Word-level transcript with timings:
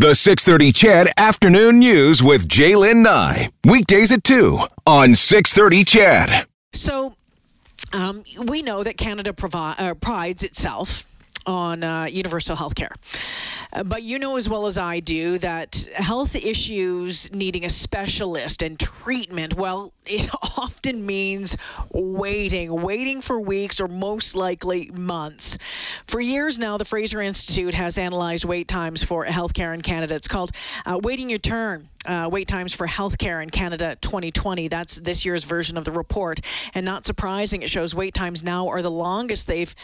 The 0.00 0.14
630 0.14 0.72
CHED 0.72 1.08
Afternoon 1.18 1.78
News 1.78 2.22
with 2.22 2.48
Jaylen 2.48 3.02
Nye. 3.02 3.50
Weekdays 3.66 4.10
at 4.12 4.24
2 4.24 4.58
on 4.86 5.14
630 5.14 5.84
CHED. 5.84 6.46
So 6.72 7.12
um, 7.92 8.24
we 8.46 8.62
know 8.62 8.82
that 8.82 8.96
Canada 8.96 9.34
provi- 9.34 9.58
uh, 9.78 9.92
prides 9.92 10.42
itself 10.42 11.04
on 11.44 11.84
uh, 11.84 12.04
universal 12.04 12.56
health 12.56 12.76
care. 12.76 12.92
Uh, 13.74 13.82
but 13.82 14.02
you 14.02 14.18
know 14.18 14.38
as 14.38 14.48
well 14.48 14.64
as 14.64 14.78
I 14.78 15.00
do 15.00 15.36
that 15.36 15.86
health 15.94 16.34
issues 16.34 17.30
needing 17.30 17.66
a 17.66 17.68
specialist 17.68 18.62
and 18.62 18.80
treatment, 18.80 19.52
well, 19.52 19.92
it 20.10 20.28
often 20.58 21.06
means 21.06 21.56
waiting, 21.92 22.82
waiting 22.82 23.20
for 23.20 23.40
weeks 23.40 23.80
or 23.80 23.88
most 23.88 24.34
likely 24.34 24.90
months. 24.90 25.58
For 26.06 26.20
years 26.20 26.58
now, 26.58 26.76
the 26.78 26.84
Fraser 26.84 27.20
Institute 27.22 27.74
has 27.74 27.96
analyzed 27.96 28.44
wait 28.44 28.68
times 28.68 29.02
for 29.02 29.24
healthcare 29.24 29.72
in 29.72 29.82
Canada. 29.82 30.16
It's 30.16 30.28
called 30.28 30.50
uh, 30.84 30.98
Waiting 31.02 31.30
Your 31.30 31.38
Turn 31.38 31.88
uh, 32.06 32.28
wait 32.30 32.48
times 32.48 32.74
for 32.74 32.86
healthcare 32.86 33.42
in 33.42 33.50
Canada 33.50 33.96
2020. 34.00 34.68
That's 34.68 34.96
this 34.96 35.24
year's 35.24 35.44
version 35.44 35.76
of 35.76 35.84
the 35.84 35.92
report. 35.92 36.40
And 36.74 36.86
not 36.86 37.04
surprising, 37.04 37.62
it 37.62 37.70
shows 37.70 37.94
wait 37.94 38.14
times 38.14 38.42
now 38.42 38.68
are 38.68 38.82
the 38.82 38.90
longest 38.90 39.46
they've 39.46 39.74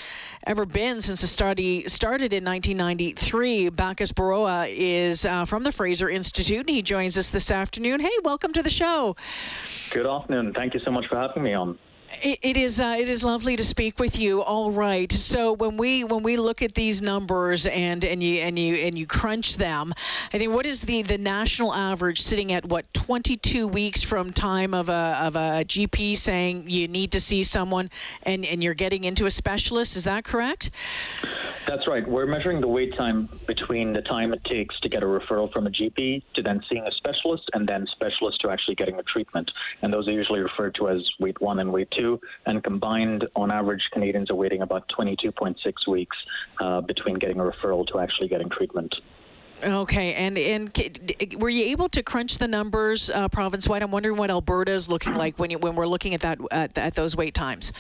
ever 0.46 0.64
been 0.64 1.00
since 1.00 1.20
the 1.20 1.26
study 1.26 1.88
started 1.88 2.32
in 2.32 2.44
1993. 2.44 3.68
Bacchus 3.70 4.12
Barua 4.12 4.66
is 4.70 5.26
uh, 5.26 5.44
from 5.44 5.62
the 5.62 5.72
Fraser 5.72 6.08
Institute, 6.08 6.60
and 6.60 6.70
he 6.70 6.82
joins 6.82 7.18
us 7.18 7.28
this 7.28 7.50
afternoon. 7.50 8.00
Hey, 8.00 8.12
welcome 8.22 8.52
to 8.54 8.62
the 8.62 8.70
show. 8.70 9.16
Good 9.90 10.06
afternoon. 10.16 10.52
Thank 10.54 10.74
you 10.74 10.80
so 10.84 10.90
much 10.90 11.06
for 11.08 11.18
having 11.18 11.42
me 11.42 11.54
on. 11.54 11.78
It, 12.22 12.56
is 12.56 12.80
uh, 12.80 12.96
it 12.98 13.08
is 13.08 13.22
lovely 13.22 13.56
to 13.56 13.64
speak 13.64 13.98
with 13.98 14.18
you. 14.18 14.42
All 14.42 14.70
right. 14.70 15.10
So 15.12 15.52
when 15.52 15.76
we 15.76 16.02
when 16.04 16.22
we 16.22 16.36
look 16.36 16.62
at 16.62 16.74
these 16.74 17.02
numbers 17.02 17.66
and 17.66 18.04
and 18.04 18.22
you 18.22 18.40
and 18.40 18.58
you 18.58 18.74
and 18.76 18.98
you 18.98 19.06
crunch 19.06 19.56
them, 19.56 19.92
I 20.32 20.38
think 20.38 20.52
what 20.52 20.66
is 20.66 20.82
the 20.82 21.02
the 21.02 21.18
national 21.18 21.74
average 21.74 22.22
sitting 22.22 22.52
at 22.52 22.64
what 22.64 22.92
22 22.94 23.68
weeks 23.68 24.02
from 24.02 24.32
time 24.32 24.72
of 24.72 24.88
a 24.88 25.18
of 25.20 25.36
a 25.36 25.64
GP 25.64 26.16
saying 26.16 26.70
you 26.70 26.88
need 26.88 27.12
to 27.12 27.20
see 27.20 27.42
someone 27.42 27.90
and 28.22 28.44
and 28.44 28.62
you're 28.62 28.74
getting 28.74 29.04
into 29.04 29.26
a 29.26 29.30
specialist. 29.30 29.96
Is 29.96 30.04
that 30.04 30.24
correct? 30.24 30.70
That's 31.66 31.88
right. 31.88 32.06
We're 32.06 32.26
measuring 32.26 32.60
the 32.60 32.68
wait 32.68 32.96
time 32.96 33.28
between 33.46 33.92
the 33.92 34.02
time 34.02 34.32
it 34.32 34.44
takes 34.44 34.78
to 34.80 34.88
get 34.88 35.02
a 35.02 35.06
referral 35.06 35.52
from 35.52 35.66
a 35.66 35.70
GP 35.70 36.22
to 36.34 36.42
then 36.42 36.62
seeing 36.68 36.86
a 36.86 36.92
specialist 36.92 37.50
and 37.54 37.68
then 37.68 37.86
specialist 37.90 38.40
to 38.42 38.50
actually 38.50 38.76
getting 38.76 38.98
a 38.98 39.02
treatment. 39.02 39.50
And 39.82 39.92
those 39.92 40.06
are 40.06 40.12
usually 40.12 40.40
referred 40.40 40.76
to 40.76 40.88
as 40.88 41.02
wait 41.18 41.40
one 41.40 41.58
and 41.58 41.72
wait 41.72 41.90
two. 41.96 42.20
And 42.44 42.62
combined, 42.62 43.26
on 43.34 43.50
average, 43.50 43.88
Canadians 43.92 44.30
are 44.30 44.34
waiting 44.34 44.62
about 44.62 44.88
22.6 44.88 45.56
weeks 45.88 46.16
uh, 46.60 46.80
between 46.80 47.16
getting 47.16 47.40
a 47.40 47.44
referral 47.44 47.86
to 47.88 47.98
actually 47.98 48.28
getting 48.28 48.48
treatment. 48.48 48.94
Okay, 49.62 50.14
and 50.14 50.36
and 50.36 51.38
were 51.38 51.48
you 51.48 51.66
able 51.66 51.88
to 51.90 52.02
crunch 52.02 52.38
the 52.38 52.48
numbers 52.48 53.08
uh, 53.10 53.28
province-wide? 53.28 53.82
I'm 53.82 53.90
wondering 53.90 54.16
what 54.16 54.30
Alberta 54.30 54.72
is 54.72 54.88
looking 54.88 55.14
like 55.16 55.38
when 55.38 55.50
you, 55.50 55.58
when 55.58 55.76
we're 55.76 55.86
looking 55.86 56.14
at 56.14 56.20
that 56.20 56.38
at, 56.50 56.76
at 56.76 56.94
those 56.94 57.16
wait 57.16 57.34
times. 57.34 57.72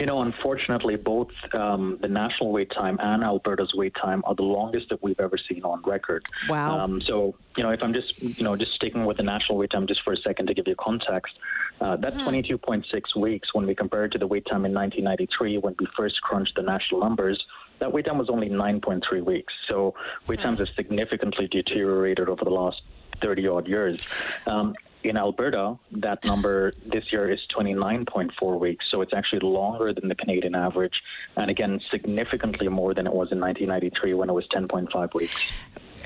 You 0.00 0.06
know, 0.06 0.22
unfortunately, 0.22 0.96
both 0.96 1.30
um, 1.54 1.98
the 2.00 2.08
national 2.08 2.50
wait 2.50 2.70
time 2.70 2.98
and 3.00 3.22
Alberta's 3.22 3.72
wait 3.74 3.94
time 3.94 4.22
are 4.26 4.34
the 4.34 4.42
longest 4.42 4.88
that 4.88 5.00
we've 5.02 5.20
ever 5.20 5.38
seen 5.38 5.62
on 5.62 5.80
record. 5.82 6.26
Wow. 6.48 6.80
Um, 6.80 7.00
so, 7.00 7.36
you 7.56 7.62
know, 7.62 7.70
if 7.70 7.80
I'm 7.82 7.92
just, 7.92 8.20
you 8.20 8.42
know, 8.42 8.56
just 8.56 8.72
sticking 8.72 9.04
with 9.04 9.18
the 9.18 9.22
national 9.22 9.58
wait 9.58 9.70
time 9.70 9.86
just 9.86 10.02
for 10.02 10.12
a 10.12 10.16
second 10.16 10.46
to 10.48 10.54
give 10.54 10.66
you 10.66 10.74
context, 10.74 11.38
uh, 11.80 11.96
that's 11.96 12.16
mm-hmm. 12.16 12.28
22.6 12.28 13.16
weeks 13.16 13.54
when 13.54 13.66
we 13.66 13.74
compare 13.74 14.06
it 14.06 14.12
to 14.12 14.18
the 14.18 14.26
wait 14.26 14.44
time 14.46 14.64
in 14.64 14.74
1993 14.74 15.58
when 15.58 15.76
we 15.78 15.86
first 15.96 16.20
crunched 16.20 16.56
the 16.56 16.62
national 16.62 17.00
numbers. 17.00 17.44
That 17.80 17.92
wait 17.92 18.06
time 18.06 18.18
was 18.18 18.30
only 18.30 18.48
9.3 18.48 19.24
weeks. 19.24 19.52
So 19.68 19.94
wait 20.26 20.40
times 20.40 20.58
have 20.60 20.68
significantly 20.76 21.48
deteriorated 21.48 22.28
over 22.28 22.44
the 22.44 22.50
last 22.50 22.82
30 23.22 23.48
odd 23.48 23.68
years. 23.68 23.98
Um, 24.46 24.74
in 25.02 25.16
Alberta, 25.16 25.78
that 25.92 26.22
number 26.24 26.74
this 26.86 27.04
year 27.10 27.30
is 27.30 27.40
29.4 27.56 28.60
weeks, 28.60 28.84
so 28.90 29.00
it's 29.00 29.14
actually 29.14 29.40
longer 29.40 29.94
than 29.94 30.08
the 30.08 30.14
Canadian 30.14 30.54
average, 30.54 30.92
and 31.36 31.50
again, 31.50 31.80
significantly 31.90 32.68
more 32.68 32.92
than 32.92 33.06
it 33.06 33.12
was 33.12 33.32
in 33.32 33.40
1993 33.40 34.12
when 34.12 34.28
it 34.28 34.34
was 34.34 34.46
10.5 34.48 35.14
weeks 35.14 35.52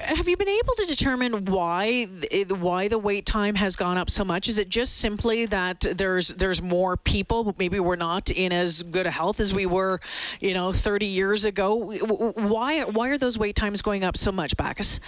have 0.05 0.29
you 0.29 0.37
been 0.37 0.49
able 0.49 0.75
to 0.75 0.87
determine 0.87 1.45
why 1.47 2.05
why 2.49 2.89
the 2.89 2.99
wait 2.99 3.27
time 3.27 3.55
has 3.55 3.77
gone 3.77 3.97
up 3.97 4.11
so 4.11 4.25
much? 4.25 4.49
Is 4.49 4.59
it 4.59 4.69
just 4.69 4.97
simply 4.97 5.47
that 5.47 5.81
there's 5.81 6.29
there's 6.29 6.61
more 6.63 6.97
people? 6.97 7.55
Maybe 7.59 7.81
we're 7.81 7.97
not 7.97 8.31
in 8.31 8.53
as 8.53 8.83
good 8.83 9.07
a 9.07 9.11
health 9.11 9.41
as 9.41 9.55
we 9.55 9.67
were, 9.67 10.01
you 10.41 10.55
know, 10.55 10.73
30 10.73 11.07
years 11.07 11.45
ago. 11.45 11.77
Why 11.77 12.85
why 12.85 13.09
are 13.09 13.19
those 13.19 13.39
wait 13.39 13.57
times 13.57 13.83
going 13.83 14.05
up 14.05 14.17
so 14.17 14.33
much, 14.33 14.57
Bacchus? 14.57 15.01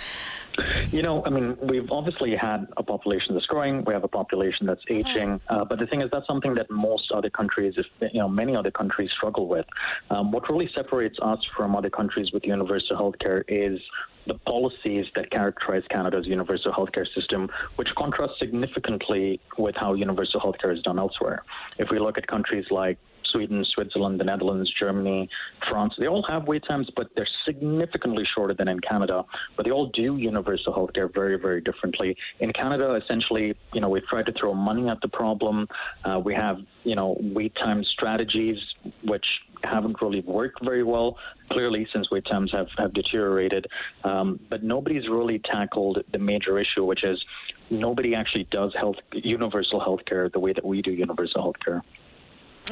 You 0.90 1.02
know, 1.02 1.22
I 1.24 1.30
mean, 1.30 1.56
we've 1.60 1.90
obviously 1.90 2.34
had 2.34 2.66
a 2.78 2.82
population 2.82 3.34
that's 3.34 3.46
growing. 3.46 3.84
We 3.84 3.92
have 3.92 4.04
a 4.04 4.08
population 4.08 4.66
that's 4.66 4.80
uh-huh. 4.88 4.98
aging. 4.98 5.40
Uh, 5.48 5.64
but 5.64 5.78
the 5.78 5.86
thing 5.86 6.00
is, 6.00 6.10
that's 6.10 6.26
something 6.26 6.54
that 6.54 6.70
most 6.70 7.12
other 7.12 7.28
countries, 7.28 7.74
if 7.76 7.86
you 8.12 8.20
know, 8.20 8.28
many 8.28 8.56
other 8.56 8.70
countries 8.70 9.10
struggle 9.10 9.48
with. 9.48 9.66
Um, 10.10 10.32
what 10.32 10.48
really 10.48 10.70
separates 10.74 11.18
us 11.20 11.40
from 11.56 11.76
other 11.76 11.90
countries 11.90 12.32
with 12.32 12.44
universal 12.44 12.96
health 12.96 13.18
care 13.18 13.44
is 13.48 13.78
the 14.26 14.34
policies 14.47 15.06
that 15.14 15.31
characterize 15.31 15.82
Canada's 15.91 16.26
universal 16.26 16.72
healthcare 16.72 17.06
system, 17.14 17.48
which 17.76 17.88
contrast 17.97 18.34
significantly 18.38 19.41
with 19.59 19.75
how 19.76 19.94
universal 19.94 20.41
healthcare 20.41 20.75
is 20.76 20.82
done 20.82 20.98
elsewhere. 20.98 21.44
If 21.78 21.91
we 21.91 21.98
look 21.98 22.19
at 22.19 22.26
countries 22.26 22.66
like 22.70 22.98
Sweden, 23.36 23.64
Switzerland, 23.74 24.19
the 24.19 24.24
Netherlands, 24.24 24.72
Germany, 24.78 25.28
France, 25.70 25.92
they 25.98 26.08
all 26.08 26.24
have 26.30 26.47
wait 26.48 26.64
times, 26.66 26.88
but 26.97 27.08
they're 27.14 27.28
significantly 27.44 28.24
shorter 28.34 28.54
than 28.54 28.66
in 28.66 28.80
Canada. 28.80 29.24
But 29.56 29.66
they 29.66 29.72
all 29.72 29.88
do 29.88 30.16
universal 30.16 30.72
healthcare 30.72 31.12
very, 31.12 31.38
very 31.38 31.60
differently. 31.60 32.16
In 32.41 32.52
Canada, 32.52 32.98
essentially, 33.02 33.54
you 33.75 33.80
know, 33.80 33.91
we've 33.91 34.06
tried 34.06 34.26
to 34.26 34.32
throw 34.32 34.54
money 34.54 34.88
at 34.88 35.00
the 35.02 35.08
problem. 35.08 35.69
Uh, 36.04 36.19
we 36.25 36.34
have, 36.34 36.58
you 36.84 36.96
know, 36.96 37.16
wait 37.20 37.54
time 37.56 37.84
strategies, 37.84 38.56
which 39.04 39.26
haven't 39.62 40.00
really 40.00 40.20
worked 40.20 40.64
very 40.64 40.82
well, 40.82 41.19
clearly, 41.50 41.86
since 41.92 42.10
wait 42.10 42.25
times 42.25 42.50
have, 42.52 42.69
have 42.78 42.94
deteriorated. 42.94 43.66
Um, 44.04 44.41
but 44.48 44.62
nobody's 44.62 45.08
really 45.08 45.41
tackled 45.41 46.02
the 46.10 46.19
major 46.19 46.58
issue, 46.58 46.84
which 46.84 47.04
is 47.04 47.22
nobody 47.69 48.14
actually 48.14 48.48
does 48.50 48.75
health 48.78 48.96
universal 49.12 49.80
healthcare 49.80 50.32
the 50.32 50.41
way 50.41 50.52
that 50.54 50.64
we 50.64 50.80
do 50.80 50.92
universal 50.92 51.52
healthcare. 51.52 51.82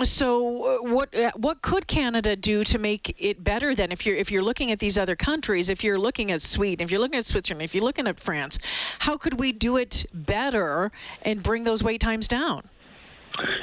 So, 0.02 0.64
uh, 0.64 0.92
what 0.92 1.14
uh, 1.14 1.30
what 1.36 1.62
could 1.62 1.86
Canada 1.86 2.34
do 2.34 2.64
to 2.64 2.78
make 2.78 3.14
it 3.18 3.42
better? 3.42 3.76
Then, 3.76 3.92
if 3.92 4.04
you're 4.04 4.16
if 4.16 4.32
you're 4.32 4.42
looking 4.42 4.72
at 4.72 4.80
these 4.80 4.98
other 4.98 5.14
countries, 5.14 5.68
if 5.68 5.84
you're 5.84 5.98
looking 5.98 6.32
at 6.32 6.42
Sweden, 6.42 6.84
if 6.84 6.90
you're 6.90 7.00
looking 7.00 7.18
at 7.18 7.26
Switzerland, 7.26 7.62
if 7.62 7.74
you're 7.76 7.84
looking 7.84 8.08
at 8.08 8.18
France, 8.18 8.58
how 8.98 9.16
could 9.16 9.34
we 9.34 9.52
do 9.52 9.76
it 9.76 10.04
better 10.12 10.90
and 11.22 11.42
bring 11.42 11.62
those 11.62 11.82
wait 11.84 12.00
times 12.00 12.26
down? 12.26 12.62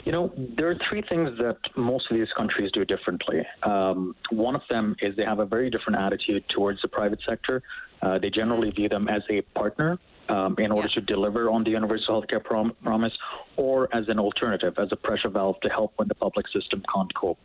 You 0.05 0.11
know, 0.11 0.33
there 0.57 0.69
are 0.69 0.77
three 0.89 1.01
things 1.01 1.37
that 1.37 1.57
most 1.75 2.09
of 2.11 2.17
these 2.17 2.27
countries 2.35 2.71
do 2.73 2.85
differently. 2.85 3.45
Um, 3.63 4.15
one 4.29 4.55
of 4.55 4.61
them 4.69 4.95
is 5.01 5.15
they 5.15 5.23
have 5.23 5.39
a 5.39 5.45
very 5.45 5.69
different 5.69 5.99
attitude 5.99 6.43
towards 6.49 6.81
the 6.81 6.87
private 6.87 7.19
sector. 7.27 7.61
Uh, 8.01 8.17
they 8.19 8.29
generally 8.29 8.71
view 8.71 8.89
them 8.89 9.07
as 9.07 9.21
a 9.29 9.41
partner 9.59 9.99
um, 10.29 10.55
in 10.59 10.71
order 10.71 10.87
to 10.87 11.01
deliver 11.01 11.49
on 11.49 11.63
the 11.63 11.71
universal 11.71 12.21
healthcare 12.21 12.43
prom- 12.43 12.75
promise, 12.83 13.13
or 13.57 13.93
as 13.93 14.07
an 14.07 14.19
alternative, 14.19 14.73
as 14.77 14.89
a 14.91 14.95
pressure 14.95 15.29
valve 15.29 15.59
to 15.61 15.69
help 15.69 15.93
when 15.97 16.07
the 16.07 16.15
public 16.15 16.47
system 16.47 16.81
can't 16.93 17.13
cope. 17.13 17.37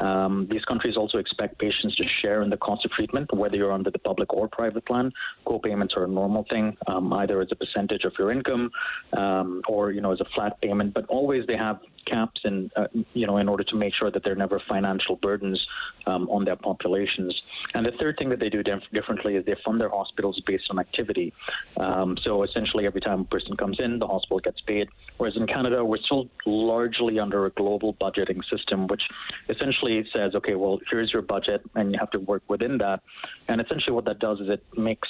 Um, 0.00 0.46
these 0.50 0.64
countries 0.64 0.96
also 0.96 1.18
expect 1.18 1.58
patients 1.58 1.96
to 1.96 2.04
share 2.22 2.42
in 2.42 2.50
the 2.50 2.56
cost 2.56 2.84
of 2.84 2.90
treatment, 2.92 3.32
whether 3.32 3.56
you're 3.56 3.72
under 3.72 3.90
the 3.90 3.98
public 3.98 4.32
or 4.32 4.48
private 4.48 4.84
plan. 4.84 5.12
Co-payments 5.46 5.94
are 5.96 6.04
a 6.04 6.08
normal 6.08 6.44
thing, 6.50 6.76
um, 6.86 7.12
either 7.12 7.40
as 7.40 7.48
a 7.50 7.56
percentage 7.56 8.04
of 8.04 8.12
your 8.18 8.30
income 8.32 8.70
um, 9.16 9.62
or 9.68 9.92
you 9.92 10.00
know 10.00 10.12
as 10.12 10.20
a 10.20 10.26
flat 10.34 10.60
payment. 10.60 10.94
But 10.94 11.06
always 11.06 11.46
they 11.46 11.56
have 11.56 11.80
caps 12.06 12.40
and 12.44 12.70
uh, 12.76 12.86
you 13.12 13.26
know 13.26 13.38
in 13.38 13.48
order 13.48 13.64
to 13.64 13.76
make 13.76 13.94
sure 13.94 14.10
that 14.10 14.22
there 14.24 14.32
are 14.32 14.36
never 14.36 14.60
financial 14.68 15.16
burdens 15.16 15.64
um, 16.06 16.28
on 16.30 16.44
their 16.44 16.56
populations. 16.56 17.34
And 17.74 17.86
the 17.86 17.92
third 18.00 18.16
thing 18.18 18.28
that 18.30 18.40
they 18.40 18.48
do 18.48 18.62
dif- 18.62 18.90
differently 18.92 19.36
is 19.36 19.44
they 19.44 19.56
fund 19.64 19.80
their 19.80 19.88
hospitals 19.88 20.40
based 20.46 20.64
on 20.70 20.78
activity. 20.78 21.32
Um, 21.76 22.16
so 22.24 22.42
essentially, 22.42 22.86
every 22.86 23.00
time 23.00 23.20
a 23.20 23.24
person 23.24 23.56
comes 23.56 23.78
in, 23.80 23.98
the 23.98 24.06
hospital 24.06 24.40
gets 24.40 24.60
paid. 24.60 24.88
Whereas 25.16 25.36
in 25.36 25.46
Canada, 25.46 25.84
we're 25.84 25.98
still 25.98 26.28
largely 26.46 27.18
under 27.18 27.46
a 27.46 27.50
global 27.50 27.94
budgeting 27.94 28.40
system, 28.50 28.86
which 28.86 29.02
essentially 29.48 30.04
says, 30.12 30.34
okay, 30.34 30.54
well, 30.54 30.80
here's 30.90 31.12
your 31.12 31.22
budget, 31.22 31.62
and 31.74 31.92
you 31.92 31.98
have 31.98 32.10
to 32.10 32.18
work 32.18 32.42
within 32.48 32.78
that. 32.78 33.00
And 33.48 33.60
essentially, 33.60 33.94
what 33.94 34.04
that 34.06 34.18
does 34.18 34.40
is 34.40 34.48
it 34.48 34.64
makes 34.76 35.08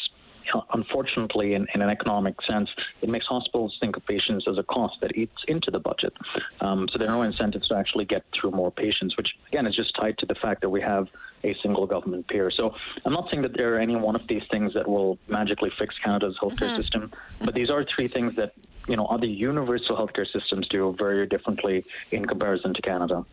unfortunately, 0.72 1.54
in, 1.54 1.66
in, 1.74 1.82
an 1.82 1.90
economic 1.90 2.34
sense, 2.42 2.68
it 3.02 3.08
makes 3.08 3.26
hospitals 3.26 3.76
think 3.80 3.96
of 3.96 4.06
patients 4.06 4.46
as 4.48 4.58
a 4.58 4.62
cost 4.62 5.00
that 5.00 5.16
eats 5.16 5.42
into 5.48 5.70
the 5.70 5.78
budget. 5.78 6.12
Um, 6.60 6.88
so 6.90 6.98
there 6.98 7.08
are 7.08 7.12
no 7.12 7.22
incentives 7.22 7.68
to 7.68 7.76
actually 7.76 8.04
get 8.04 8.24
through 8.32 8.52
more 8.52 8.70
patients, 8.70 9.16
which 9.16 9.36
again 9.48 9.66
is 9.66 9.74
just 9.74 9.94
tied 9.94 10.18
to 10.18 10.26
the 10.26 10.34
fact 10.34 10.60
that 10.62 10.70
we 10.70 10.80
have 10.80 11.08
a 11.44 11.54
single 11.62 11.86
government 11.86 12.26
payer. 12.28 12.50
So 12.50 12.74
I'm 13.04 13.12
not 13.12 13.30
saying 13.30 13.42
that 13.42 13.54
there 13.56 13.74
are 13.74 13.78
any 13.78 13.96
one 13.96 14.16
of 14.16 14.26
these 14.26 14.42
things 14.50 14.74
that 14.74 14.88
will 14.88 15.18
magically 15.28 15.70
fix 15.78 15.96
Canada's 15.98 16.36
healthcare 16.40 16.68
mm-hmm. 16.68 16.76
system, 16.76 17.12
but 17.40 17.54
these 17.54 17.70
are 17.70 17.84
three 17.84 18.08
things 18.08 18.34
that 18.36 18.54
you 18.88 18.96
know 18.96 19.06
other 19.06 19.26
universal 19.26 19.96
healthcare 19.96 20.30
systems 20.30 20.68
do 20.68 20.94
very 20.98 21.26
differently 21.26 21.84
in 22.10 22.24
comparison 22.24 22.74
to 22.74 22.82
Canada. 22.82 23.24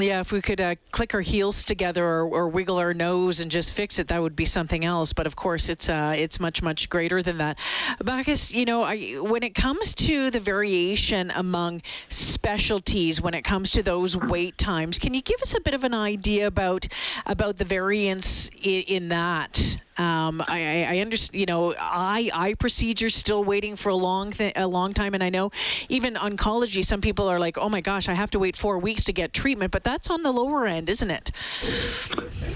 Yeah, 0.00 0.20
if 0.20 0.30
we 0.30 0.40
could 0.40 0.60
uh, 0.60 0.76
click 0.92 1.14
our 1.14 1.20
heels 1.20 1.64
together 1.64 2.04
or, 2.04 2.22
or, 2.22 2.48
wiggle 2.48 2.78
our 2.78 2.94
nose 2.94 3.40
and 3.40 3.50
just 3.50 3.72
fix 3.72 3.98
it, 3.98 4.08
that 4.08 4.22
would 4.22 4.36
be 4.36 4.44
something 4.44 4.84
else. 4.84 5.12
But 5.12 5.26
of 5.26 5.34
course, 5.34 5.68
it's 5.68 5.88
uh, 5.88 6.14
it's 6.16 6.38
much 6.38 6.62
much 6.62 6.88
greater 6.88 7.22
than 7.22 7.38
that. 7.38 7.58
Bacchus, 8.02 8.52
you 8.52 8.64
know, 8.64 8.82
I, 8.82 9.14
when 9.14 9.42
it 9.42 9.54
comes 9.54 9.94
to 9.96 10.30
the 10.30 10.40
variation 10.40 11.32
among 11.32 11.82
specialties, 12.10 13.20
when 13.20 13.34
it 13.34 13.42
comes 13.42 13.72
to 13.72 13.82
those 13.82 14.16
wait 14.16 14.56
times, 14.56 14.98
can 14.98 15.14
you 15.14 15.22
give 15.22 15.40
us 15.42 15.56
a 15.56 15.60
bit 15.60 15.74
of 15.74 15.84
an 15.84 15.94
idea 15.94 16.46
about 16.46 16.86
about 17.26 17.58
the 17.58 17.64
variance 17.64 18.50
in, 18.62 18.82
in 18.82 19.08
that? 19.08 19.77
Um, 19.98 20.40
I, 20.46 20.86
I, 20.88 20.98
understand, 21.00 21.40
you 21.40 21.46
know, 21.46 21.74
eye 21.76 22.30
eye 22.32 22.54
procedures 22.54 23.16
still 23.16 23.42
waiting 23.42 23.74
for 23.74 23.88
a 23.88 23.96
long 23.96 24.30
th- 24.30 24.52
a 24.54 24.66
long 24.66 24.94
time, 24.94 25.14
and 25.14 25.24
I 25.24 25.30
know 25.30 25.50
even 25.88 26.14
oncology, 26.14 26.84
some 26.84 27.00
people 27.00 27.28
are 27.28 27.40
like, 27.40 27.58
oh 27.58 27.68
my 27.68 27.80
gosh, 27.80 28.08
I 28.08 28.14
have 28.14 28.30
to 28.30 28.38
wait 28.38 28.56
four 28.56 28.78
weeks 28.78 29.04
to 29.04 29.12
get 29.12 29.32
treatment, 29.32 29.72
but 29.72 29.82
that's 29.82 30.08
on 30.08 30.22
the 30.22 30.30
lower 30.30 30.66
end, 30.66 30.88
isn't 30.88 31.10
it? 31.10 31.32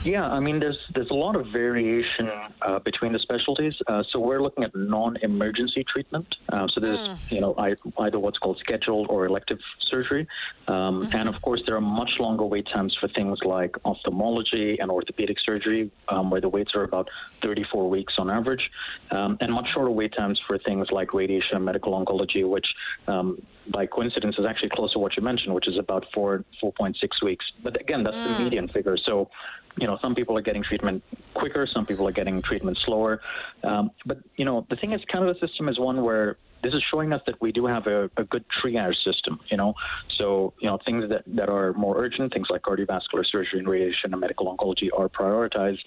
Yeah, 0.05 0.25
I 0.25 0.39
mean, 0.39 0.61
there's 0.61 0.79
there's 0.95 1.11
a 1.11 1.15
lot 1.15 1.35
of 1.35 1.47
variation 1.49 2.31
uh, 2.63 2.79
between 2.79 3.13
the 3.13 3.19
specialties. 3.19 3.75
Uh, 3.87 4.05
so 4.11 4.21
we're 4.21 4.41
looking 4.41 4.63
at 4.63 4.75
non-emergency 4.75 5.85
treatment. 5.85 6.35
Uh, 6.49 6.69
so 6.69 6.81
there's 6.81 7.01
mm. 7.01 7.33
you 7.33 7.41
know 7.41 7.57
either 7.99 8.19
what's 8.19 8.39
called 8.39 8.59
scheduled 8.59 9.09
or 9.11 9.27
elective 9.27 9.59
surgery, 9.91 10.29
um, 10.69 11.07
mm-hmm. 11.07 11.17
and 11.17 11.29
of 11.29 11.41
course 11.43 11.63
there 11.67 11.77
are 11.77 11.81
much 11.81 12.13
longer 12.21 12.45
wait 12.45 12.69
times 12.73 12.97
for 13.01 13.09
things 13.09 13.39
like 13.45 13.77
ophthalmology 13.85 14.79
and 14.79 14.91
orthopedic 14.91 15.39
surgery, 15.41 15.91
um, 16.09 16.31
where 16.31 16.41
the 16.41 16.49
waits 16.49 16.75
are 16.75 16.85
about 16.85 17.09
34 17.43 17.89
weeks 17.89 18.15
on 18.19 18.31
average, 18.31 18.71
um, 19.11 19.37
and 19.41 19.53
much 19.53 19.67
shorter 19.75 19.91
wait 19.91 20.13
times 20.17 20.41
for 20.47 20.59
things 20.59 20.89
like 20.91 21.13
radiation 21.15 21.57
and 21.57 21.65
medical 21.65 21.93
oncology, 21.93 22.49
which 22.49 22.67
um, 23.09 23.41
by 23.69 23.87
coincidence 23.87 24.37
is 24.39 24.45
actually 24.45 24.71
close 24.71 24.93
to 24.93 24.99
what 24.99 25.17
you 25.17 25.23
mentioned, 25.23 25.55
which 25.55 25.69
is 25.69 25.79
about 25.79 26.07
four 26.15 26.45
4.6 26.63 26.95
weeks. 27.23 27.45
But 27.63 27.81
again, 27.81 28.03
that's 28.03 28.17
mm. 28.17 28.37
the 28.37 28.45
median 28.45 28.69
figure. 28.69 28.97
So, 28.97 29.31
you 29.79 29.87
know, 29.87 29.99
some 30.03 30.15
people 30.15 30.37
are 30.37 30.43
getting 30.43 30.63
treatment 30.63 31.03
quicker, 31.35 31.67
some 31.67 31.87
people 31.87 32.07
are 32.09 32.13
getting 32.13 32.43
treatment 32.43 32.79
slower. 32.85 33.21
Um, 33.63 33.91
but 34.07 34.19
you 34.37 34.45
know, 34.45 34.67
the 34.71 34.77
thing 34.77 34.93
is, 34.93 35.01
Canada 35.09 35.35
system 35.41 35.69
is 35.69 35.79
one 35.79 36.03
where 36.03 36.37
this 36.63 36.75
is 36.75 36.83
showing 36.91 37.13
us 37.13 37.21
that 37.27 37.41
we 37.41 37.53
do 37.53 37.67
have 37.67 37.87
a, 37.87 38.11
a, 38.17 38.25
good 38.25 38.45
triage 38.63 39.03
system, 39.05 39.41
you 39.51 39.57
know. 39.57 39.75
So, 40.19 40.55
you 40.61 40.69
know, 40.69 40.79
things 40.87 41.09
that, 41.09 41.23
that 41.27 41.49
are 41.49 41.73
more 41.75 41.99
urgent, 41.99 42.33
things 42.33 42.49
like 42.51 42.63
cardiovascular 42.63 43.25
surgery 43.27 43.59
and 43.59 43.69
radiation 43.69 44.13
and 44.13 44.21
medical 44.21 44.55
oncology 44.55 44.89
are 44.97 45.09
prioritized. 45.09 45.81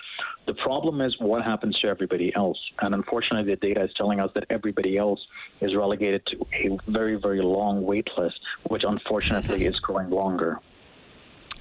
The 0.48 0.54
problem 0.54 1.02
is 1.02 1.16
what 1.20 1.44
happens 1.44 1.80
to 1.80 1.88
everybody 1.88 2.34
else. 2.36 2.60
And 2.82 2.94
unfortunately, 2.94 3.54
the 3.54 3.60
data 3.60 3.84
is 3.84 3.92
telling 3.96 4.20
us 4.20 4.32
that 4.36 4.46
everybody 4.50 4.98
else 4.98 5.26
is 5.62 5.76
relegated 5.76 6.26
to 6.28 6.46
a 6.54 6.78
very, 6.92 7.16
very 7.16 7.42
long 7.42 7.84
wait 7.84 8.10
list, 8.18 8.40
which 8.68 8.84
unfortunately 8.84 9.66
is 9.72 9.80
growing 9.80 10.10
longer. 10.10 10.60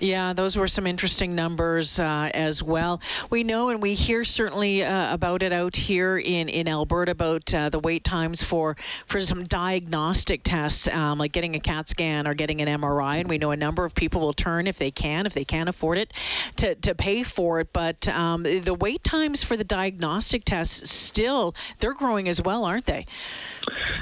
Yeah, 0.01 0.33
those 0.33 0.57
were 0.57 0.67
some 0.67 0.87
interesting 0.87 1.37
numbers 1.37 2.01
uh, 2.01 2.29
as 2.35 2.63
well. 2.63 3.01
We 3.31 3.45
know 3.45 3.69
and 3.69 3.81
we 3.81 3.95
hear 3.95 4.25
certainly 4.25 4.83
uh, 4.83 5.15
about 5.15 5.43
it 5.43 5.53
out 5.53 5.77
here 5.77 6.19
in, 6.19 6.49
in 6.49 6.67
Alberta 6.67 7.13
about 7.13 7.55
uh, 7.55 7.69
the 7.69 7.79
wait 7.79 8.03
times 8.03 8.43
for, 8.43 8.77
for 9.07 9.21
some 9.21 9.45
diagnostic 9.45 10.43
tests, 10.43 10.89
um, 10.89 11.19
like 11.19 11.33
getting 11.33 11.55
a 11.55 11.61
CAT 11.61 11.89
scan 11.89 12.27
or 12.27 12.35
getting 12.35 12.61
an 12.61 12.81
MRI. 12.81 13.21
And 13.21 13.29
we 13.29 13.39
know 13.39 13.53
a 13.53 13.57
number 13.57 13.85
of 13.85 13.95
people 13.95 14.21
will 14.21 14.33
turn 14.33 14.67
if 14.67 14.79
they 14.79 14.91
can, 14.91 15.27
if 15.27 15.35
they 15.35 15.45
can't 15.45 15.69
afford 15.69 15.99
it, 15.99 16.13
to, 16.57 16.75
to 16.75 16.95
pay 16.97 17.23
for 17.23 17.61
it. 17.61 17.73
But 17.73 18.09
um, 18.09 18.43
the 18.43 18.75
wait 18.75 19.05
times 19.05 19.45
for 19.45 19.57
the 19.57 19.65
diagnostic 19.65 20.45
tests 20.45 20.91
still, 20.91 21.55
they're 21.79 21.95
growing 21.95 22.29
as 22.29 22.43
well, 22.43 22.65
aren't 22.65 22.87
they? 22.87 23.07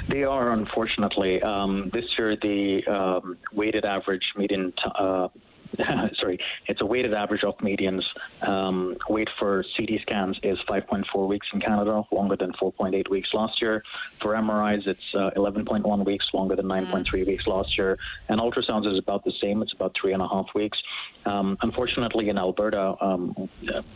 They 0.09 0.23
are, 0.23 0.51
unfortunately. 0.51 1.41
Um, 1.41 1.89
this 1.93 2.05
year, 2.17 2.35
the 2.35 2.83
um, 2.87 3.37
weighted 3.53 3.85
average 3.85 4.23
median 4.35 4.73
uh, 4.95 5.29
sorry, 6.21 6.37
it's 6.67 6.81
a 6.81 6.85
weighted 6.85 7.13
average 7.13 7.43
of 7.43 7.57
medians. 7.57 8.03
Um, 8.41 8.95
wait 9.09 9.29
for 9.39 9.63
CT 9.75 10.01
scans 10.01 10.37
is 10.43 10.57
5.4 10.69 11.27
weeks 11.27 11.47
in 11.53 11.59
Canada, 11.59 12.03
longer 12.11 12.35
than 12.35 12.51
4.8 12.53 13.09
weeks 13.09 13.29
last 13.33 13.61
year. 13.61 13.83
For 14.21 14.33
MRIs, 14.33 14.87
it's 14.87 15.15
uh, 15.15 15.31
11.1 15.35 16.05
weeks, 16.05 16.25
longer 16.33 16.55
than 16.55 16.65
9.3 16.65 17.05
mm. 17.05 17.27
weeks 17.27 17.47
last 17.47 17.77
year. 17.77 17.97
And 18.29 18.39
ultrasounds 18.39 18.91
is 18.91 18.99
about 18.99 19.23
the 19.23 19.33
same. 19.41 19.61
It's 19.61 19.73
about 19.73 19.95
three 19.99 20.13
and 20.13 20.21
a 20.21 20.27
half 20.27 20.47
weeks. 20.53 20.77
Um, 21.25 21.57
unfortunately, 21.61 22.29
in 22.29 22.37
Alberta, 22.37 22.95
um, 23.01 23.49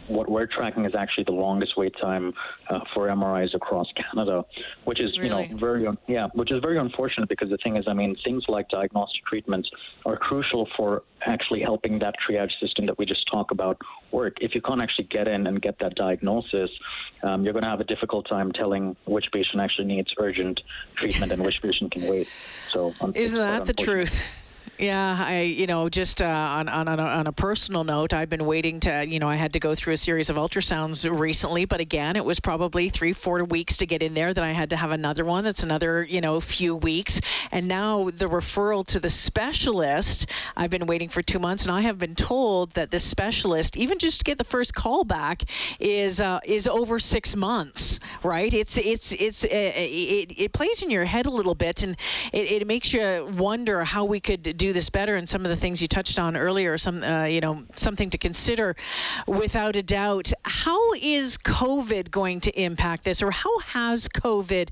what 0.08 0.30
we're 0.30 0.48
tracking 0.48 0.86
is 0.86 0.96
actually 0.96 1.26
the 1.26 1.32
longest 1.32 1.78
wait 1.78 1.94
time 2.00 2.34
uh, 2.70 2.80
for 2.94 3.08
MRIs 3.08 3.54
across 3.54 3.88
Canada, 3.96 4.46
which 4.86 5.02
is 5.02 5.18
really? 5.18 5.44
you 5.48 5.50
know 5.54 5.58
very 5.58 5.88
yeah, 6.08 6.28
which 6.34 6.52
is 6.52 6.62
very 6.64 6.78
unfortunate 6.78 7.28
because 7.28 7.50
the 7.50 7.58
thing 7.58 7.78
is, 7.78 7.86
I 7.88 7.94
mean, 7.94 8.16
things 8.24 8.44
like 8.48 8.70
diagnostic 8.70 9.26
treatments 9.26 9.70
are 10.06 10.18
crucial 10.18 10.68
for 10.78 11.04
actually 11.26 11.64
helping 11.68 12.00
that 12.00 12.16
triage 12.24 12.58
system 12.62 12.86
that 12.86 12.98
we 12.98 13.06
just 13.06 13.26
talked 13.32 13.52
about 13.52 13.78
work. 14.12 14.38
If 14.40 14.56
you 14.56 14.62
can't 14.62 14.82
actually 14.82 15.10
get 15.18 15.28
in 15.28 15.46
and 15.48 15.62
get 15.62 15.78
that 15.80 15.96
diagnosis, 15.96 16.70
um, 17.24 17.44
you're 17.44 17.54
going 17.54 17.64
to 17.64 17.70
have 17.70 17.82
a 17.82 17.90
difficult 17.94 18.28
time 18.28 18.54
telling 18.54 18.96
which 19.06 19.26
patient 19.34 19.60
actually 19.60 19.88
needs 19.88 20.10
urgent 20.18 20.62
treatment 20.96 21.34
and 21.34 21.44
which 21.44 21.56
patient 21.62 21.92
can 21.92 22.04
wait. 22.04 22.30
So, 22.74 22.96
isn't 23.14 23.40
that 23.40 23.66
the 23.66 23.74
truth? 23.74 24.24
Yeah, 24.80 25.18
I, 25.20 25.42
you 25.42 25.66
know, 25.66 25.90
just 25.90 26.22
uh, 26.22 26.26
on, 26.28 26.70
on, 26.70 26.88
on, 26.88 27.00
a, 27.00 27.04
on 27.04 27.26
a 27.26 27.32
personal 27.32 27.84
note, 27.84 28.14
I've 28.14 28.30
been 28.30 28.46
waiting 28.46 28.80
to, 28.82 29.08
you 29.08 29.18
know, 29.18 29.28
I 29.28 29.36
had 29.36 29.54
to 29.54 29.60
go 29.60 29.74
through 29.74 29.94
a 29.94 29.98
series 29.98 30.30
of 30.30 30.36
ultrasounds 30.36 31.10
recently, 31.10 31.66
but 31.66 31.80
again, 31.80 32.16
it 32.16 32.24
was 32.24 32.40
probably 32.40 32.90
three, 32.90 33.14
four 33.14 33.44
weeks 33.44 33.78
to 33.78 33.88
get 33.88 34.04
in 34.04 34.14
there. 34.14 34.36
Then 34.36 34.44
I 34.44 34.52
had 34.52 34.70
to 34.70 34.76
have 34.76 34.92
another 34.92 35.26
one. 35.26 35.44
That's 35.44 35.64
another, 35.64 36.04
you 36.04 36.22
know, 36.22 36.40
few 36.40 36.76
weeks. 36.76 37.22
And 37.52 37.68
now 37.68 38.12
the 38.12 38.30
referral 38.30 38.86
to 38.88 39.00
the 39.00 39.10
specialist, 39.10 40.28
I've 40.56 40.70
been 40.70 40.86
waiting 40.86 41.10
for 41.10 41.24
two 41.24 41.40
months, 41.40 41.66
and 41.66 41.72
I 41.72 41.82
have 41.82 41.98
been 41.98 42.14
told 42.14 42.72
that 42.74 42.92
the 42.92 43.00
specialist, 43.00 43.78
even 43.78 43.98
just 43.98 44.20
to 44.20 44.26
get 44.26 44.38
the 44.38 44.44
first 44.44 44.76
call 44.76 45.04
back, 45.04 45.42
is 45.80 46.22
uh, 46.22 46.40
is 46.46 46.68
over 46.68 47.00
six 47.00 47.36
months. 47.36 48.00
Right? 48.22 48.54
It's 48.54 48.78
it's 48.78 49.12
it's 49.12 49.44
uh, 49.44 49.48
it, 49.52 50.34
it 50.38 50.54
plays 50.54 50.84
in 50.84 50.92
your 50.92 51.06
head 51.06 51.26
a 51.26 51.32
little 51.32 51.56
bit, 51.56 51.82
and 51.82 51.98
it, 52.32 52.62
it 52.62 52.68
makes 52.68 52.94
you 52.94 53.28
wonder 53.36 53.84
how 53.84 54.06
we 54.06 54.20
could 54.20 54.44
do 54.44 54.67
do 54.68 54.74
this 54.74 54.90
better 54.90 55.16
and 55.16 55.30
some 55.30 55.46
of 55.46 55.50
the 55.50 55.56
things 55.56 55.82
you 55.82 55.88
touched 55.88 56.20
on 56.20 56.36
earlier 56.36 56.78
some 56.78 57.02
uh, 57.02 57.24
you 57.24 57.40
know 57.40 57.64
something 57.76 58.10
to 58.10 58.18
consider 58.18 58.76
without 59.26 59.78
a 59.78 59.84
doubt. 59.84 60.34
How 60.44 60.94
is 60.94 61.38
covid 61.38 62.12
going 62.12 62.42
to 62.42 62.52
impact 62.52 63.06
this 63.06 63.24
or 63.24 63.32
how 63.32 63.60
has 63.60 64.10
covid 64.10 64.70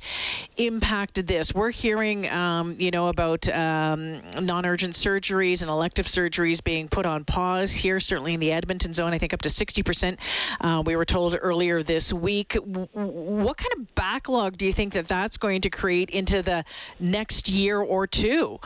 impacted 0.57 1.27
this? 1.27 1.55
We're 1.55 1.71
hearing 1.71 2.29
um, 2.29 2.75
you 2.77 2.91
know 2.91 3.07
about 3.07 3.47
um, 3.47 4.21
non-urgent 4.41 4.95
surgeries 4.95 5.61
and 5.61 5.69
elective 5.69 6.07
surgeries 6.07 6.61
being 6.61 6.89
put 6.89 7.05
on 7.05 7.23
pause 7.23 7.71
here 7.71 7.99
certainly 7.99 8.33
in 8.33 8.39
the 8.39 8.51
edmonton 8.51 8.93
zone 8.93 9.13
i 9.13 9.17
think 9.17 9.33
up 9.33 9.41
to 9.41 9.49
60% 9.49 10.17
uh, 10.59 10.83
we 10.85 10.95
were 10.95 11.05
told 11.05 11.37
earlier 11.41 11.81
this 11.83 12.11
week. 12.11 12.57
What 12.63 13.57
kind 13.57 13.73
of 13.77 13.95
backlog 13.95 14.57
do 14.57 14.65
you 14.65 14.73
think 14.73 14.93
that 14.93 15.07
that's 15.07 15.37
going 15.37 15.61
to 15.61 15.69
create 15.69 16.09
into 16.09 16.41
the 16.41 16.65
next 16.99 17.47
year 17.49 17.79
or 17.79 18.07
two 18.07 18.59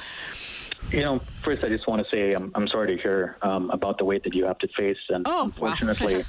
you 0.92 1.02
know, 1.02 1.20
first 1.44 1.64
I 1.64 1.70
just 1.70 1.88
want 1.88 2.04
to 2.04 2.10
say 2.10 2.32
I'm, 2.36 2.52
I'm 2.56 2.68
sorry 2.68 2.96
to 2.96 3.02
hear 3.02 3.38
um, 3.42 3.70
about 3.70 3.98
the 3.98 4.06
wait 4.06 4.24
that 4.24 4.34
you 4.34 4.46
have 4.46 4.58
to 4.60 4.68
face, 4.78 4.98
and 5.10 5.26
oh, 5.28 5.46
unfortunately. 5.46 6.18
Wow. 6.18 6.24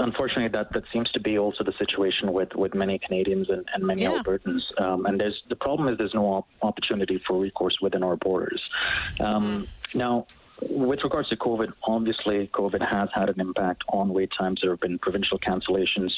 unfortunately, 0.00 0.48
that, 0.48 0.72
that 0.72 0.84
seems 0.92 1.10
to 1.12 1.20
be 1.20 1.38
also 1.38 1.64
the 1.64 1.72
situation 1.72 2.32
with, 2.32 2.54
with 2.54 2.74
many 2.74 2.98
Canadians 2.98 3.50
and, 3.50 3.66
and 3.74 3.84
many 3.84 4.02
yeah. 4.02 4.10
Albertans. 4.22 4.62
Um, 4.80 5.06
and 5.06 5.18
there's 5.18 5.42
the 5.48 5.56
problem 5.56 5.88
is 5.88 5.98
there's 5.98 6.14
no 6.14 6.26
op- 6.26 6.48
opportunity 6.62 7.20
for 7.26 7.38
recourse 7.40 7.78
within 7.80 8.02
our 8.02 8.16
borders. 8.16 8.62
Um, 9.20 9.66
mm-hmm. 9.66 9.98
Now, 9.98 10.26
with 10.60 11.02
regards 11.04 11.28
to 11.28 11.36
COVID, 11.36 11.72
obviously 11.84 12.48
COVID 12.48 12.86
has 12.88 13.08
had 13.14 13.28
an 13.28 13.40
impact 13.40 13.84
on 13.88 14.08
wait 14.10 14.30
times. 14.36 14.60
There 14.60 14.70
have 14.70 14.80
been 14.80 14.98
provincial 14.98 15.38
cancellations 15.38 16.10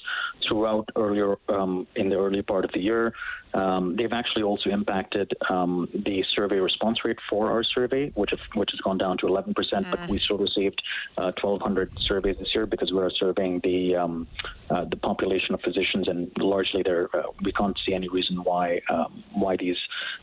throughout 0.46 0.88
earlier 0.96 1.36
um, 1.48 1.86
in 1.96 2.08
the 2.08 2.16
early 2.16 2.42
part 2.42 2.64
of 2.64 2.72
the 2.72 2.80
year. 2.80 3.12
Um, 3.52 3.96
they've 3.96 4.12
actually 4.12 4.44
also 4.44 4.70
impacted 4.70 5.32
um, 5.48 5.88
the 5.92 6.24
survey 6.34 6.58
response 6.58 7.04
rate 7.04 7.18
for 7.28 7.50
our 7.50 7.64
survey, 7.64 8.10
which 8.14 8.30
have, 8.30 8.40
which 8.54 8.70
has 8.70 8.80
gone 8.80 8.96
down 8.96 9.18
to 9.18 9.26
11%. 9.26 9.54
Mm. 9.54 9.90
But 9.90 10.08
we 10.08 10.18
still 10.20 10.38
received 10.38 10.80
uh, 11.18 11.32
1,200 11.40 11.90
surveys 11.98 12.36
this 12.38 12.54
year 12.54 12.66
because 12.66 12.92
we 12.92 13.00
are 13.00 13.10
surveying 13.10 13.60
the 13.64 13.96
um, 13.96 14.28
uh, 14.70 14.84
the 14.84 14.96
population 14.96 15.54
of 15.54 15.60
physicians, 15.62 16.06
and 16.06 16.30
largely 16.38 16.82
there 16.84 17.08
uh, 17.14 17.24
we 17.42 17.50
can't 17.52 17.76
see 17.84 17.92
any 17.92 18.08
reason 18.08 18.44
why 18.44 18.80
um, 18.88 19.24
why 19.32 19.56
these 19.56 19.78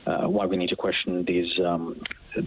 uh, 0.06 0.26
why 0.28 0.46
we 0.46 0.56
need 0.56 0.70
to 0.70 0.76
question 0.76 1.26
these 1.26 1.52
um, 1.60 2.02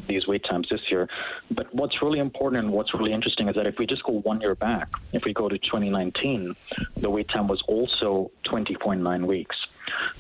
these 0.09 0.27
wait 0.27 0.45
times 0.45 0.69
this 0.71 0.81
year. 0.91 1.09
But 1.51 1.73
what's 1.75 2.03
really 2.03 2.19
important 2.19 2.65
and 2.65 2.73
what's 2.73 2.95
really 2.95 3.13
interesting 3.13 3.49
is 3.49 3.57
that 3.57 3.67
if 3.67 3.79
we 3.79 3.87
just 3.87 4.03
go 4.03 4.21
one 4.21 4.41
year 4.41 4.55
back, 4.55 4.89
if 5.13 5.25
we 5.25 5.33
go 5.33 5.49
to 5.49 5.59
2019, 5.59 6.55
the 6.97 7.11
wait 7.11 7.29
time 7.29 7.49
was 7.49 7.63
also 7.67 8.31
20.9 8.47 9.27
weeks. 9.27 9.57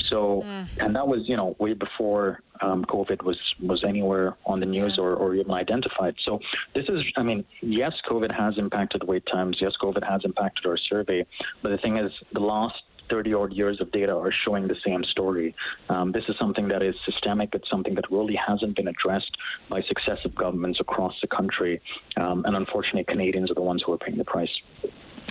So, 0.08 0.42
mm. 0.44 0.66
and 0.78 0.96
that 0.96 1.06
was, 1.06 1.28
you 1.28 1.36
know, 1.36 1.54
way 1.58 1.74
before 1.74 2.40
um, 2.60 2.84
COVID 2.84 3.22
was, 3.22 3.38
was 3.60 3.84
anywhere 3.84 4.36
on 4.44 4.60
the 4.60 4.66
news 4.66 4.94
yeah. 4.96 5.04
or, 5.04 5.14
or 5.14 5.34
even 5.34 5.52
identified. 5.52 6.14
So 6.26 6.40
this 6.74 6.86
is, 6.88 7.04
I 7.16 7.22
mean, 7.22 7.44
yes, 7.60 7.92
COVID 8.08 8.34
has 8.36 8.58
impacted 8.58 9.04
wait 9.04 9.24
times. 9.26 9.58
Yes, 9.60 9.72
COVID 9.80 10.06
has 10.08 10.22
impacted 10.24 10.66
our 10.66 10.76
survey. 10.76 11.26
But 11.62 11.70
the 11.70 11.78
thing 11.78 11.96
is, 11.96 12.12
the 12.32 12.40
last 12.40 12.82
30 13.10 13.34
odd 13.34 13.52
years 13.52 13.80
of 13.80 13.90
data 13.92 14.14
are 14.14 14.32
showing 14.44 14.68
the 14.68 14.76
same 14.84 15.04
story. 15.04 15.54
Um, 15.88 16.12
this 16.12 16.24
is 16.28 16.36
something 16.38 16.68
that 16.68 16.82
is 16.82 16.94
systemic. 17.04 17.54
It's 17.54 17.68
something 17.68 17.94
that 17.96 18.10
really 18.10 18.36
hasn't 18.36 18.76
been 18.76 18.88
addressed 18.88 19.36
by 19.68 19.82
successive 19.82 20.34
governments 20.34 20.80
across 20.80 21.14
the 21.20 21.28
country. 21.28 21.80
Um, 22.16 22.44
and 22.44 22.56
unfortunately, 22.56 23.04
Canadians 23.04 23.50
are 23.50 23.54
the 23.54 23.62
ones 23.62 23.82
who 23.84 23.92
are 23.92 23.98
paying 23.98 24.18
the 24.18 24.24
price. 24.24 24.54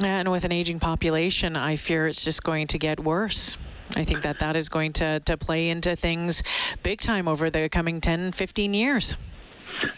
And 0.03 0.31
with 0.31 0.45
an 0.45 0.51
aging 0.51 0.79
population, 0.79 1.55
I 1.55 1.75
fear 1.75 2.07
it's 2.07 2.23
just 2.23 2.43
going 2.43 2.67
to 2.67 2.77
get 2.77 2.99
worse. 2.99 3.57
I 3.95 4.03
think 4.03 4.21
that 4.23 4.39
that 4.39 4.55
is 4.55 4.69
going 4.69 4.93
to, 4.93 5.19
to 5.21 5.37
play 5.37 5.69
into 5.69 5.95
things 5.95 6.43
big 6.83 7.01
time 7.01 7.27
over 7.27 7.49
the 7.49 7.69
coming 7.69 8.01
10, 8.01 8.33
15 8.33 8.73
years. 8.73 9.17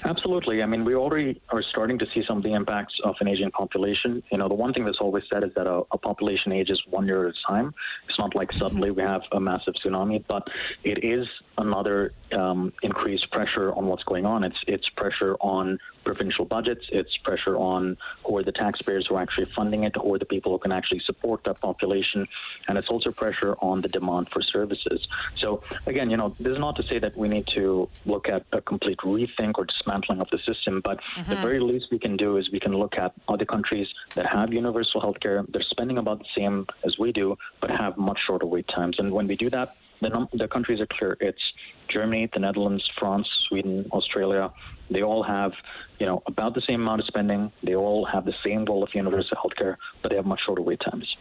Absolutely. 0.03 0.61
I 0.61 0.65
mean, 0.65 0.85
we 0.85 0.95
already 0.95 1.41
are 1.49 1.63
starting 1.63 1.97
to 1.99 2.05
see 2.13 2.23
some 2.27 2.37
of 2.37 2.43
the 2.43 2.53
impacts 2.53 2.93
of 3.03 3.15
an 3.19 3.27
aging 3.27 3.51
population. 3.51 4.21
You 4.31 4.37
know, 4.37 4.47
the 4.47 4.55
one 4.55 4.73
thing 4.73 4.85
that's 4.85 4.99
always 4.99 5.23
said 5.31 5.43
is 5.43 5.51
that 5.55 5.67
a, 5.67 5.81
a 5.91 5.97
population 5.97 6.51
ages 6.51 6.81
one 6.89 7.07
year 7.07 7.27
at 7.27 7.33
a 7.33 7.47
time. 7.47 7.73
It's 8.07 8.19
not 8.19 8.35
like 8.35 8.51
suddenly 8.53 8.91
we 8.91 9.01
have 9.01 9.21
a 9.31 9.39
massive 9.39 9.73
tsunami, 9.83 10.23
but 10.27 10.47
it 10.83 11.03
is 11.03 11.27
another 11.57 12.13
um, 12.33 12.73
increased 12.81 13.29
pressure 13.31 13.73
on 13.73 13.85
what's 13.87 14.03
going 14.03 14.25
on. 14.25 14.43
It's 14.43 14.57
it's 14.67 14.87
pressure 14.89 15.35
on 15.39 15.79
provincial 16.03 16.45
budgets. 16.45 16.85
It's 16.91 17.15
pressure 17.17 17.55
on 17.57 17.97
who 18.25 18.37
are 18.37 18.43
the 18.43 18.51
taxpayers 18.51 19.05
who 19.07 19.15
are 19.15 19.21
actually 19.21 19.47
funding 19.55 19.83
it, 19.83 19.95
who 19.95 20.13
are 20.13 20.19
the 20.19 20.25
people 20.25 20.51
who 20.51 20.59
can 20.59 20.71
actually 20.71 21.01
support 21.05 21.41
that 21.45 21.59
population, 21.61 22.27
and 22.67 22.77
it's 22.77 22.89
also 22.89 23.11
pressure 23.11 23.55
on 23.61 23.81
the 23.81 23.87
demand 23.87 24.29
for 24.29 24.41
services. 24.41 25.07
So 25.37 25.63
again, 25.85 26.09
you 26.09 26.17
know, 26.17 26.35
this 26.39 26.53
is 26.53 26.59
not 26.59 26.75
to 26.77 26.83
say 26.83 26.99
that 26.99 27.15
we 27.17 27.27
need 27.27 27.47
to 27.55 27.89
look 28.05 28.27
at 28.29 28.45
a 28.51 28.61
complete 28.61 28.97
rethink 28.99 29.57
or 29.61 29.65
dismantling 29.65 30.19
of 30.19 30.27
the 30.31 30.39
system, 30.39 30.81
but 30.83 30.99
mm-hmm. 31.15 31.29
the 31.29 31.35
very 31.37 31.59
least 31.59 31.85
we 31.91 31.99
can 31.99 32.17
do 32.17 32.37
is 32.37 32.51
we 32.51 32.59
can 32.59 32.73
look 32.73 32.95
at 32.97 33.13
other 33.27 33.45
countries 33.45 33.87
that 34.15 34.25
have 34.25 34.51
universal 34.51 34.99
health 34.99 35.19
care. 35.19 35.43
They're 35.49 35.61
spending 35.69 35.97
about 35.97 36.19
the 36.19 36.25
same 36.35 36.65
as 36.83 36.97
we 36.97 37.11
do, 37.11 37.37
but 37.61 37.69
have 37.69 37.97
much 37.97 38.19
shorter 38.25 38.47
wait 38.47 38.67
times. 38.67 38.95
And 38.99 39.11
when 39.11 39.27
we 39.27 39.35
do 39.35 39.49
that, 39.51 39.75
the, 40.01 40.09
num- 40.09 40.29
the 40.33 40.47
countries 40.47 40.79
are 40.81 40.87
clear. 40.87 41.15
It's 41.19 41.41
Germany, 41.87 42.29
the 42.33 42.39
Netherlands, 42.39 42.83
France, 42.99 43.27
Sweden, 43.47 43.87
Australia. 43.91 44.51
They 44.89 45.03
all 45.03 45.23
have, 45.23 45.51
you 45.99 46.07
know, 46.07 46.23
about 46.25 46.55
the 46.55 46.61
same 46.61 46.81
amount 46.81 47.01
of 47.01 47.07
spending. 47.07 47.51
They 47.63 47.75
all 47.75 48.05
have 48.05 48.25
the 48.25 48.33
same 48.43 48.65
goal 48.65 48.83
of 48.83 48.89
universal 48.93 49.37
health 49.37 49.55
care, 49.55 49.77
but 50.01 50.09
they 50.09 50.15
have 50.15 50.25
much 50.25 50.41
shorter 50.45 50.63
wait 50.63 50.79
times. 50.79 51.15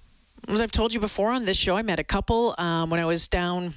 As 0.47 0.61
I've 0.61 0.71
told 0.71 0.93
you 0.93 0.99
before 0.99 1.31
on 1.31 1.45
this 1.45 1.57
show, 1.57 1.75
I 1.75 1.81
met 1.81 1.99
a 1.99 2.03
couple 2.03 2.55
um, 2.57 2.89
when 2.89 2.99
I 2.99 3.05
was 3.05 3.27
down 3.27 3.73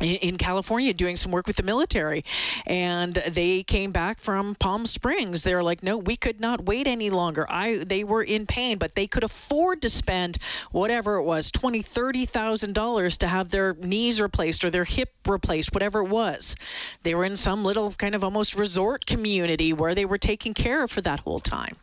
in 0.00 0.36
California 0.36 0.94
doing 0.94 1.16
some 1.16 1.32
work 1.32 1.46
with 1.46 1.56
the 1.56 1.62
military. 1.62 2.24
And 2.66 3.14
they 3.14 3.62
came 3.62 3.92
back 3.92 4.20
from 4.20 4.54
Palm 4.54 4.86
Springs. 4.86 5.42
They're 5.42 5.62
like 5.62 5.82
no 5.82 5.96
we 5.98 6.16
could 6.16 6.40
not 6.40 6.64
wait 6.64 6.86
any 6.86 7.10
longer. 7.10 7.46
I 7.48 7.78
they 7.78 8.04
were 8.04 8.22
in 8.22 8.46
pain 8.46 8.78
but 8.78 8.94
they 8.94 9.06
could 9.06 9.24
afford 9.24 9.82
to 9.82 9.90
spend 9.90 10.38
whatever 10.70 11.16
it 11.16 11.24
was 11.24 11.50
20 11.50 11.82
30 11.82 12.26
thousand 12.26 12.72
dollars 12.74 13.18
to 13.18 13.26
have 13.26 13.50
their 13.50 13.74
knees 13.74 14.20
replaced 14.20 14.64
or 14.64 14.70
their 14.70 14.84
hip 14.84 15.12
replaced 15.26 15.74
whatever 15.74 16.00
it 16.00 16.08
was. 16.08 16.56
They 17.02 17.14
were 17.14 17.24
in 17.24 17.36
some 17.36 17.64
little 17.64 17.92
kind 17.92 18.14
of 18.14 18.24
almost 18.24 18.54
resort 18.54 19.06
community 19.06 19.72
where 19.72 19.94
they 19.94 20.04
were 20.04 20.18
taken 20.18 20.54
care 20.54 20.84
of 20.84 20.90
for 20.90 21.00
that 21.02 21.20
whole 21.20 21.40
time 21.40 21.76